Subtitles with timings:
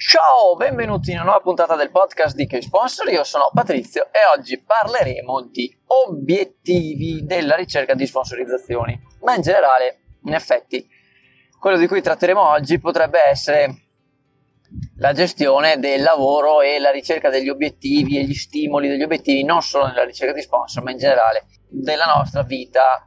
[0.00, 4.58] Ciao, benvenuti in una nuova puntata del podcast di K-Sponsor, io sono Patrizio e oggi
[4.58, 10.88] parleremo di obiettivi della ricerca di sponsorizzazioni, ma in generale, in effetti,
[11.58, 13.74] quello di cui tratteremo oggi potrebbe essere
[14.96, 19.60] la gestione del lavoro e la ricerca degli obiettivi e gli stimoli degli obiettivi, non
[19.60, 23.06] solo nella ricerca di sponsor, ma in generale della nostra vita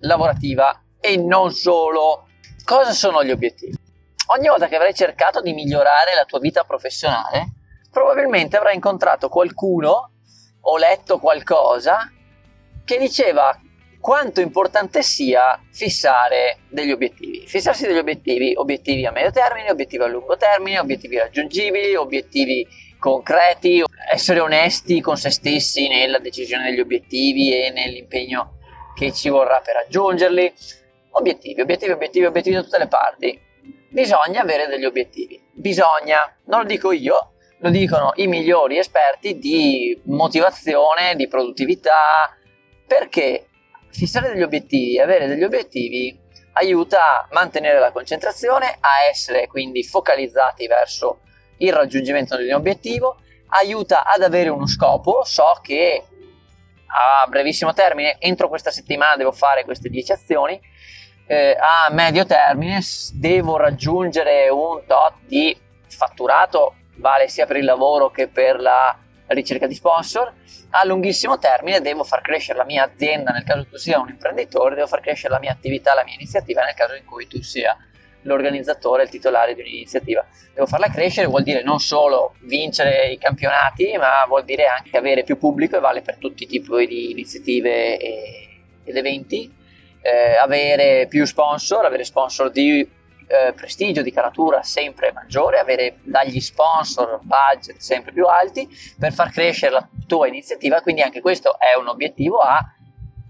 [0.00, 2.26] lavorativa e non solo.
[2.64, 3.86] Cosa sono gli obiettivi?
[4.28, 7.52] Ogni volta che avrai cercato di migliorare la tua vita professionale,
[7.90, 10.12] probabilmente avrai incontrato qualcuno
[10.60, 12.10] o letto qualcosa
[12.84, 13.58] che diceva
[14.00, 17.46] quanto importante sia fissare degli obiettivi.
[17.46, 22.66] Fissarsi degli obiettivi, obiettivi a medio termine, obiettivi a lungo termine, obiettivi raggiungibili, obiettivi
[22.98, 28.58] concreti, essere onesti con se stessi nella decisione degli obiettivi e nell'impegno
[28.94, 30.52] che ci vorrà per raggiungerli.
[31.10, 33.46] Obiettivi, obiettivi, obiettivi, obiettivi da tutte le parti
[33.88, 35.42] bisogna avere degli obiettivi.
[35.52, 42.36] Bisogna, non lo dico io, lo dicono i migliori esperti di motivazione, di produttività,
[42.86, 43.48] perché
[43.90, 46.16] fissare degli obiettivi avere degli obiettivi
[46.52, 51.20] aiuta a mantenere la concentrazione, a essere quindi focalizzati verso
[51.58, 56.04] il raggiungimento di un obiettivo, aiuta ad avere uno scopo, so che
[56.86, 60.60] a brevissimo termine, entro questa settimana devo fare queste 10 azioni,
[61.28, 62.80] eh, a medio termine
[63.12, 69.66] devo raggiungere un tot di fatturato, vale sia per il lavoro che per la ricerca
[69.66, 70.32] di sponsor,
[70.70, 74.74] a lunghissimo termine devo far crescere la mia azienda nel caso tu sia un imprenditore,
[74.74, 77.76] devo far crescere la mia attività, la mia iniziativa nel caso in cui tu sia
[78.22, 80.26] l'organizzatore, il titolare di un'iniziativa.
[80.54, 85.24] Devo farla crescere, vuol dire non solo vincere i campionati, ma vuol dire anche avere
[85.24, 89.56] più pubblico e vale per tutti i tipi di iniziative ed eventi
[90.00, 92.80] eh, avere più sponsor, avere sponsor di
[93.28, 99.30] eh, prestigio, di caratura sempre maggiore, avere dagli sponsor budget sempre più alti per far
[99.30, 102.58] crescere la tua iniziativa, quindi anche questo è un obiettivo a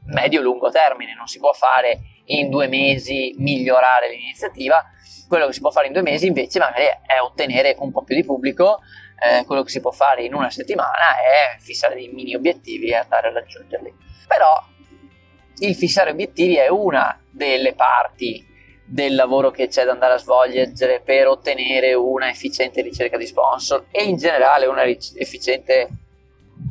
[0.07, 4.83] medio-lungo termine, non si può fare in due mesi migliorare l'iniziativa,
[5.27, 8.15] quello che si può fare in due mesi invece magari è ottenere un po' più
[8.15, 8.81] di pubblico,
[9.21, 12.95] eh, quello che si può fare in una settimana è fissare dei mini obiettivi e
[12.95, 13.93] andare a raggiungerli.
[14.27, 14.63] Però
[15.61, 18.47] il fissare obiettivi è una delle parti
[18.85, 23.87] del lavoro che c'è da andare a svolgere per ottenere una efficiente ricerca di sponsor
[23.91, 25.89] e in generale una efficiente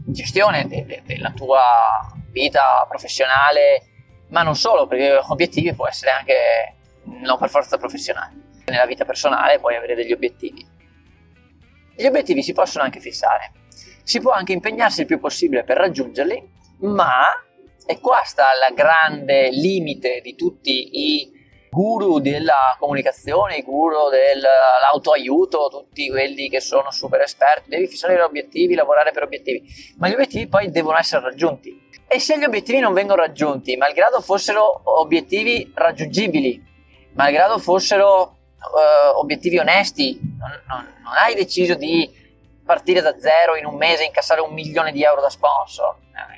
[0.06, 1.62] gestione de- de- della tua
[2.32, 3.84] vita professionale,
[4.30, 6.36] ma non solo, perché obiettivi può essere anche
[7.04, 8.34] non per forza professionale.
[8.66, 10.66] Nella vita personale puoi avere degli obiettivi.
[11.96, 13.52] Gli obiettivi si possono anche fissare,
[14.04, 17.24] si può anche impegnarsi il più possibile per raggiungerli, ma
[17.88, 21.32] e qua sta il grande limite di tutti i
[21.70, 28.20] guru della comunicazione, i guru dell'autoaiuto, tutti quelli che sono super esperti, devi fissare gli
[28.20, 29.64] obiettivi, lavorare per obiettivi,
[29.98, 31.86] ma gli obiettivi poi devono essere raggiunti.
[32.08, 36.62] E se gli obiettivi non vengono raggiunti, malgrado fossero obiettivi raggiungibili,
[37.14, 42.10] malgrado fossero uh, obiettivi onesti, non, non, non hai deciso di
[42.68, 45.96] partire da zero in un mese e incassare un milione di euro da sponsor.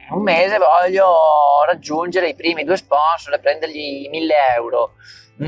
[0.10, 1.16] In un mese voglio
[1.66, 4.94] raggiungere i primi due sponsor e prendergli 1000 euro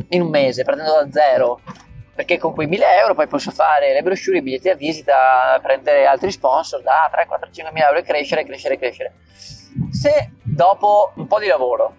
[0.10, 1.62] in un mese, partendo da zero.
[2.14, 6.06] Perché con quei 1000 euro poi posso fare le brochure, i biglietti a visita, prendere
[6.06, 9.14] altri sponsor da 3, 4, 5 mila euro e crescere, crescere, crescere.
[9.92, 11.96] Se dopo un po' di lavoro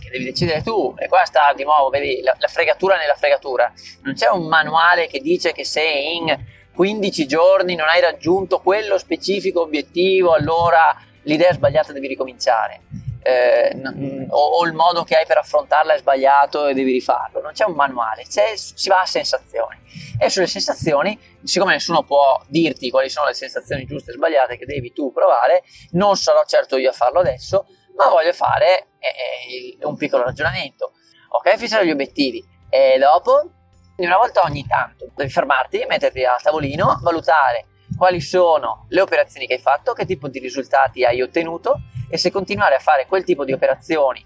[0.00, 3.72] che devi decidere tu, e qua sta di nuovo, vedi, la, la fregatura nella fregatura,
[4.02, 8.98] non c'è un manuale che dice che se in 15 giorni non hai raggiunto quello
[8.98, 12.82] specifico obiettivo, allora l'idea è sbagliata, devi ricominciare.
[13.22, 13.80] Eh,
[14.28, 17.40] o, o, il modo che hai per affrontarla è sbagliato e devi rifarlo.
[17.40, 19.78] Non c'è un manuale, c'è, si va a sensazioni.
[20.20, 24.66] E sulle sensazioni, siccome nessuno può dirti quali sono le sensazioni giuste e sbagliate che
[24.66, 27.66] devi tu provare, non sarò certo io a farlo adesso,
[27.96, 30.92] ma voglio fare eh, un piccolo ragionamento.
[31.30, 33.50] Ok, fissare gli obiettivi e dopo
[33.96, 37.64] quindi una volta ogni tanto devi fermarti, metterti a tavolino, valutare
[37.96, 42.30] quali sono le operazioni che hai fatto, che tipo di risultati hai ottenuto e se
[42.30, 44.22] continuare a fare quel tipo di operazioni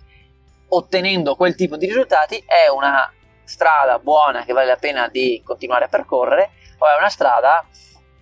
[0.73, 3.13] ottenendo quel tipo di risultati è una
[3.45, 7.65] strada buona che vale la pena di continuare a percorrere o è una strada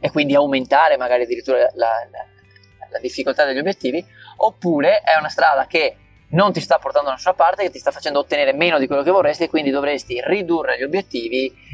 [0.00, 2.24] e quindi aumentare magari addirittura la, la,
[2.90, 4.04] la difficoltà degli obiettivi
[4.36, 5.96] oppure è una strada che
[6.30, 9.02] non ti sta portando da nessuna parte, che ti sta facendo ottenere meno di quello
[9.02, 11.66] che vorresti e quindi dovresti ridurre gli obiettivi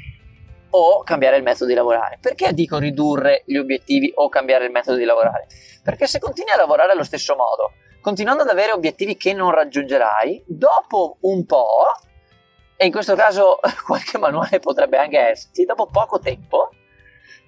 [0.70, 2.18] o cambiare il metodo di lavorare.
[2.20, 5.46] Perché dico ridurre gli obiettivi o cambiare il metodo di lavorare?
[5.82, 10.44] Perché se continui a lavorare allo stesso modo, continuando ad avere obiettivi che non raggiungerai,
[10.46, 11.86] dopo un po',
[12.76, 16.70] e in questo caso qualche manuale potrebbe anche esserci, dopo poco tempo,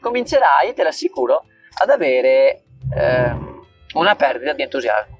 [0.01, 1.45] comincerai, te l'assicuro,
[1.83, 2.63] ad avere
[2.95, 3.37] eh,
[3.95, 5.16] una perdita di entusiasmo.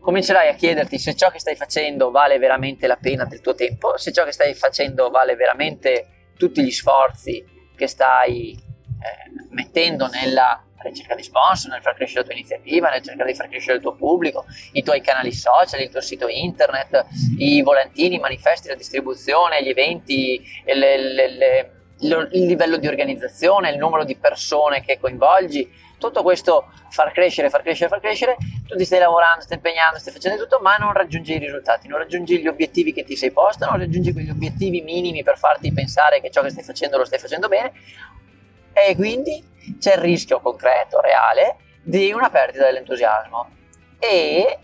[0.00, 3.96] Comincerai a chiederti se ciò che stai facendo vale veramente la pena del tuo tempo,
[3.96, 7.44] se ciò che stai facendo vale veramente tutti gli sforzi
[7.76, 13.02] che stai eh, mettendo nella ricerca di sponsor, nel far crescere la tua iniziativa, nel
[13.02, 17.06] cercare di far crescere il tuo pubblico, i tuoi canali social, il tuo sito internet,
[17.38, 23.70] i volantini, i manifesti, la distribuzione, gli eventi, le, le, le, il livello di organizzazione,
[23.70, 25.68] il numero di persone che coinvolgi,
[25.98, 28.36] tutto questo far crescere, far crescere, far crescere,
[28.66, 31.98] tu ti stai lavorando, stai impegnando, stai facendo tutto, ma non raggiungi i risultati, non
[31.98, 36.20] raggiungi gli obiettivi che ti sei posto, non raggiungi quegli obiettivi minimi per farti pensare
[36.20, 37.72] che ciò che stai facendo lo stai facendo bene.
[38.72, 39.44] E quindi
[39.78, 43.50] c'è il rischio concreto, reale, di una perdita dell'entusiasmo.
[43.98, 44.58] E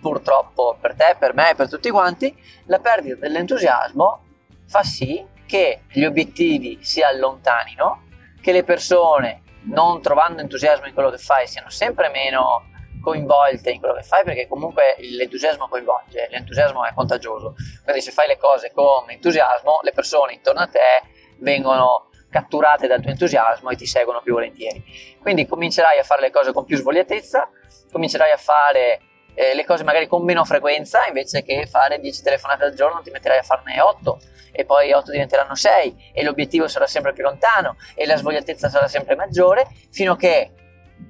[0.00, 2.36] purtroppo per te, per me e per tutti quanti,
[2.66, 4.24] la perdita dell'entusiasmo
[4.66, 8.04] fa sì che gli obiettivi si allontanino,
[8.40, 12.64] che le persone non trovando entusiasmo in quello che fai siano sempre meno
[13.00, 17.54] coinvolte in quello che fai perché comunque l'entusiasmo coinvolge, l'entusiasmo è contagioso,
[17.84, 21.02] quindi se fai le cose con entusiasmo le persone intorno a te
[21.38, 24.84] vengono catturate dal tuo entusiasmo e ti seguono più volentieri.
[25.20, 27.48] Quindi comincerai a fare le cose con più svogliatezza,
[27.90, 29.00] comincerai a fare
[29.38, 33.10] eh, le cose magari con meno frequenza, invece che fare 10 telefonate al giorno ti
[33.10, 34.18] metterai a farne 8
[34.50, 38.88] e poi 8 diventeranno 6 e l'obiettivo sarà sempre più lontano e la svogliatezza sarà
[38.88, 40.50] sempre maggiore, fino a che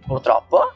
[0.06, 0.74] purtroppo,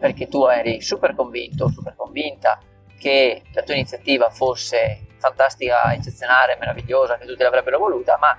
[0.00, 2.58] perché tu eri super convinto, super convinta
[2.98, 8.36] che la tua iniziativa fosse fantastica, eccezionale, meravigliosa, che tutti l'avrebbero voluta, ma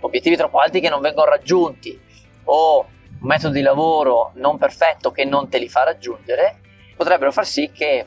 [0.00, 2.00] obiettivi troppo alti che non vengono raggiunti
[2.44, 2.86] o
[3.20, 6.60] un metodo di lavoro non perfetto che non te li fa raggiungere,
[6.98, 8.06] potrebbero far sì che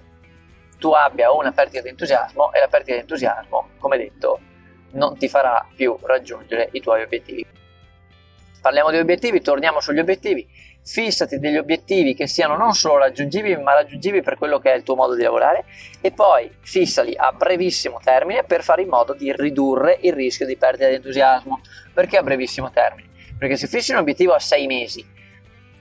[0.78, 4.40] tu abbia una perdita di entusiasmo e la perdita di entusiasmo, come detto,
[4.92, 7.46] non ti farà più raggiungere i tuoi obiettivi.
[8.62, 10.46] Parliamo di obiettivi, torniamo sugli obiettivi.
[10.84, 14.84] Fissati degli obiettivi che siano non solo raggiungibili, ma raggiungibili per quello che è il
[14.84, 15.66] tuo modo di lavorare
[16.02, 20.58] e poi fissali a brevissimo termine per fare in modo di ridurre il rischio di
[20.58, 21.62] perdita di entusiasmo.
[21.94, 23.10] Perché a brevissimo termine?
[23.38, 25.06] Perché se fissi un obiettivo a sei mesi,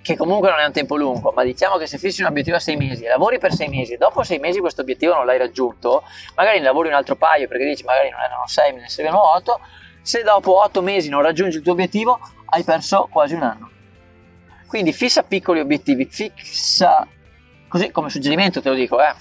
[0.03, 2.61] che comunque non è un tempo lungo, ma diciamo che se fissi un obiettivo a
[2.61, 6.03] sei mesi, lavori per sei mesi, dopo sei mesi questo obiettivo non l'hai raggiunto,
[6.37, 9.35] magari ne lavori un altro paio perché dici magari non erano sei, me ne servivano
[9.35, 9.61] otto,
[10.03, 13.71] se dopo otto mesi non raggiungi il tuo obiettivo, hai perso quasi un anno.
[14.67, 17.07] Quindi fissa piccoli obiettivi, fissa,
[17.69, 19.15] così come suggerimento te lo dico, eh,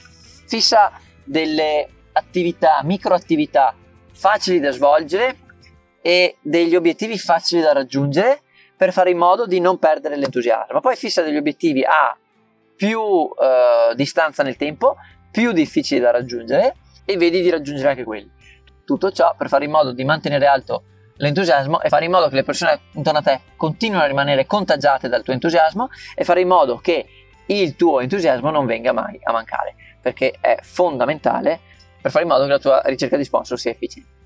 [0.47, 0.91] fissa
[1.23, 3.75] delle attività, micro attività
[4.13, 5.37] facili da svolgere
[6.01, 8.43] e degli obiettivi facili da raggiungere
[8.79, 10.79] per fare in modo di non perdere l'entusiasmo.
[10.79, 12.17] Poi fissa degli obiettivi a
[12.77, 14.95] più eh, distanza nel tempo,
[15.29, 18.31] più difficili da raggiungere e vedi di raggiungere anche quelli.
[18.85, 20.83] Tutto ciò per fare in modo di mantenere alto
[21.17, 25.09] l'entusiasmo e fare in modo che le persone intorno a te continuino a rimanere contagiate
[25.09, 27.05] dal tuo entusiasmo e fare in modo che
[27.47, 31.59] il tuo entusiasmo non venga mai a mancare, perché è fondamentale
[32.01, 34.18] per fare in modo che la tua ricerca di sponsor sia efficiente.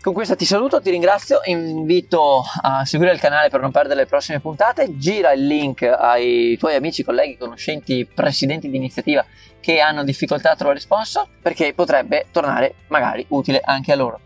[0.00, 4.06] Con questa ti saluto, ti ringrazio, invito a seguire il canale per non perdere le
[4.06, 9.26] prossime puntate, gira il link ai tuoi amici, colleghi, conoscenti, presidenti di iniziativa
[9.58, 14.20] che hanno difficoltà a trovare sponsor perché potrebbe tornare magari utile anche a loro.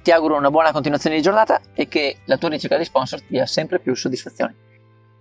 [0.00, 3.26] Ti auguro una buona continuazione di giornata e che la tua ricerca di sponsor ti
[3.30, 4.54] dia sempre più soddisfazione.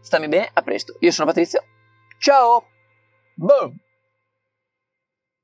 [0.01, 0.98] Stammi bene, a presto.
[1.00, 1.63] Io sono Patrizio.
[2.19, 2.63] Ciao!
[3.34, 3.88] Boom!